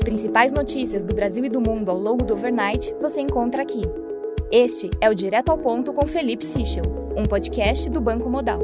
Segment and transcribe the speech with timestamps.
[0.00, 3.82] As principais notícias do Brasil e do mundo ao longo do overnight você encontra aqui.
[4.50, 6.84] Este é o Direto ao Ponto com Felipe Sichel,
[7.14, 8.60] um podcast do Banco Modal.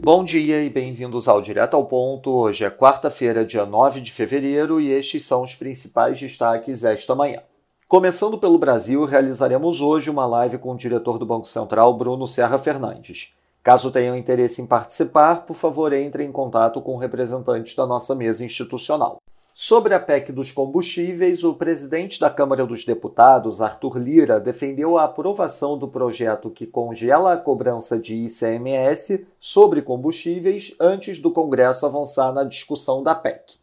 [0.00, 2.30] Bom dia e bem-vindos ao Direto ao Ponto.
[2.30, 7.42] Hoje é quarta-feira, dia 9 de fevereiro, e estes são os principais destaques esta manhã.
[7.88, 12.56] Começando pelo Brasil, realizaremos hoje uma live com o diretor do Banco Central, Bruno Serra
[12.56, 13.34] Fernandes.
[13.62, 18.44] Caso tenham interesse em participar, por favor, entre em contato com representantes da nossa mesa
[18.44, 19.18] institucional.
[19.52, 25.04] Sobre a PEC dos combustíveis, o presidente da Câmara dos Deputados, Arthur Lira, defendeu a
[25.04, 32.32] aprovação do projeto que congela a cobrança de ICMS sobre combustíveis antes do Congresso avançar
[32.32, 33.58] na discussão da PEC.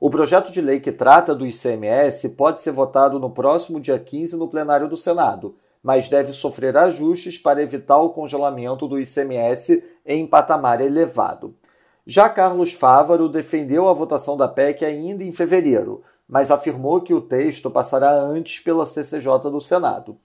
[0.00, 4.38] O projeto de lei que trata do ICMS pode ser votado no próximo dia 15
[4.38, 10.26] no plenário do Senado, mas deve sofrer ajustes para evitar o congelamento do ICMS em
[10.26, 11.54] patamar elevado.
[12.06, 17.20] Já Carlos Fávaro defendeu a votação da PEC ainda em fevereiro, mas afirmou que o
[17.20, 20.16] texto passará antes pela CCJ do Senado.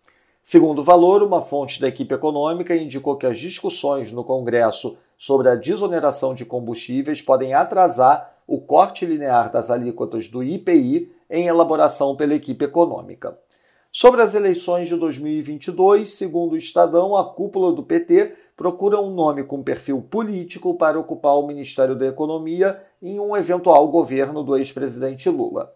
[0.42, 5.50] Segundo o Valor, uma fonte da equipe econômica indicou que as discussões no Congresso sobre
[5.50, 12.16] a desoneração de combustíveis podem atrasar o corte linear das alíquotas do IPI em elaboração
[12.16, 13.38] pela equipe econômica.
[14.00, 19.44] Sobre as eleições de 2022, segundo o Estadão, a cúpula do PT procura um nome
[19.44, 25.28] com perfil político para ocupar o Ministério da Economia em um eventual governo do ex-presidente
[25.31, 25.73] Lula.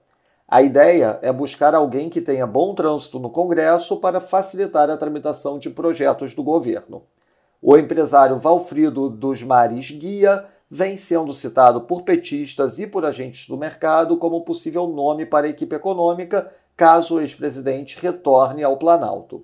[0.47, 5.58] A ideia é buscar alguém que tenha bom trânsito no Congresso para facilitar a tramitação
[5.58, 7.02] de projetos do governo.
[7.59, 13.58] O empresário Valfrido dos Mares Guia vem sendo citado por petistas e por agentes do
[13.58, 19.44] mercado como possível nome para a equipe econômica caso o ex-presidente retorne ao Planalto.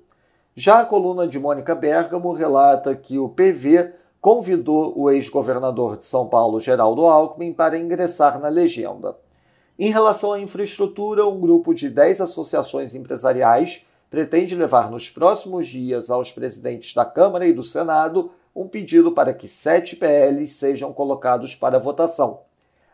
[0.56, 6.30] Já a coluna de Mônica Bergamo relata que o PV convidou o ex-governador de São
[6.30, 9.17] Paulo, Geraldo Alckmin, para ingressar na legenda.
[9.78, 16.09] Em relação à infraestrutura, um grupo de 10 associações empresariais pretende levar nos próximos dias
[16.09, 21.53] aos presidentes da Câmara e do Senado um pedido para que sete PLs sejam colocados
[21.53, 22.40] para votação.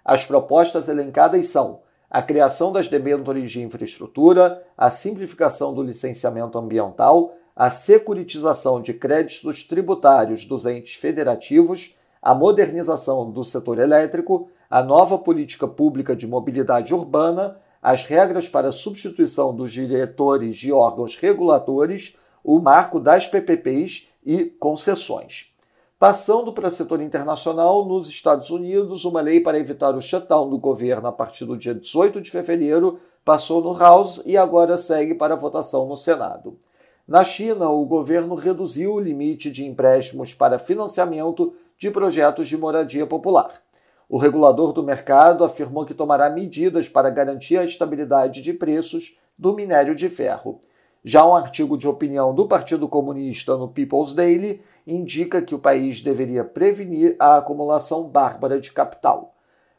[0.03, 1.79] As propostas elencadas são
[2.09, 9.63] a criação das debêntures de infraestrutura, a simplificação do licenciamento ambiental, a securitização de créditos
[9.63, 16.93] tributários dos entes federativos, a modernização do setor elétrico, a nova política pública de mobilidade
[16.93, 24.45] urbana, as regras para substituição dos diretores de órgãos reguladores, o marco das PPPs e
[24.45, 25.52] concessões.
[26.03, 30.57] Passando para o setor internacional, nos Estados Unidos, uma lei para evitar o shutdown do
[30.57, 35.33] governo a partir do dia 18 de fevereiro passou no House e agora segue para
[35.37, 36.57] votação no Senado.
[37.07, 43.07] Na China, o governo reduziu o limite de empréstimos para financiamento de projetos de moradia
[43.07, 43.61] popular.
[44.09, 49.53] O regulador do mercado afirmou que tomará medidas para garantir a estabilidade de preços do
[49.53, 50.59] minério de ferro.
[51.05, 56.01] Já um artigo de opinião do Partido Comunista no People's Daily indica que o país
[56.01, 59.33] deveria prevenir a acumulação bárbara de capital.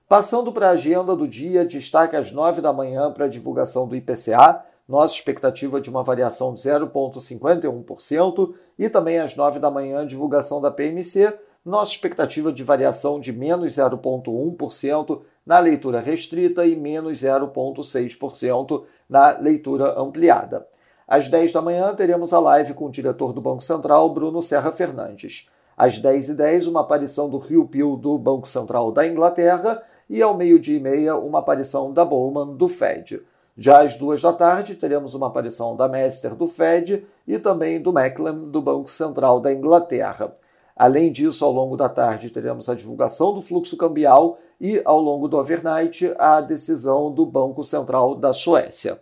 [0.06, 3.96] Passando para a agenda do dia, destaque às 9 da manhã para a divulgação do
[3.96, 10.60] IPCA, nossa expectativa de uma variação de 0,51%, e também às 9 da manhã, divulgação
[10.60, 11.32] da PMC,
[11.64, 19.98] nossa expectativa de variação de menos 0,1% na leitura restrita e menos 0,6% na leitura
[19.98, 20.66] ampliada.
[21.06, 24.72] Às 10 da manhã, teremos a live com o diretor do Banco Central, Bruno Serra
[24.72, 25.50] Fernandes.
[25.76, 30.78] Às 10h10, uma aparição do Rio Pio do Banco Central da Inglaterra e ao meio-dia
[30.78, 33.20] e meia, uma aparição da Bowman do Fed.
[33.56, 37.92] Já às duas da tarde, teremos uma aparição da Mester do Fed e também do
[37.92, 40.32] Macklem do Banco Central da Inglaterra.
[40.76, 45.28] Além disso, ao longo da tarde, teremos a divulgação do fluxo cambial e, ao longo
[45.28, 48.98] do overnight, a decisão do Banco Central da Suécia.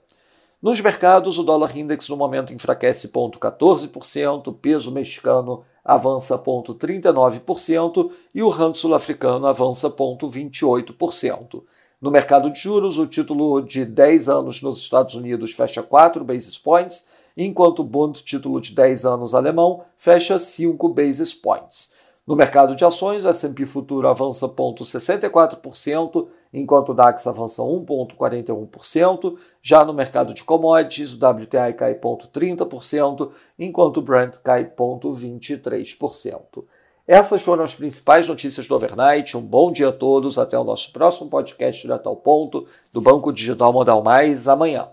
[0.62, 8.44] Nos mercados, o dólar index no momento enfraquece 0,14%, o peso mexicano avança 0,39% e
[8.44, 11.64] o rand sul-africano avança 0,28%.
[12.00, 16.56] No mercado de juros, o título de 10 anos nos Estados Unidos fecha 4 basis
[16.56, 21.92] points, enquanto o Bund título de 10 anos alemão fecha 5 basis points.
[22.24, 29.36] No mercado de ações, o S&P Futuro avança 0,64%, enquanto o DAX avança 1,41%.
[29.62, 36.64] Já no mercado de commodities, o WTI cai 0,30%, enquanto o Brent cai 0,23%.
[37.06, 39.36] Essas foram as principais notícias do overnight.
[39.36, 40.38] Um bom dia a todos.
[40.38, 44.88] Até o nosso próximo podcast direto ao ponto do Banco Digital Modal Mais amanhã.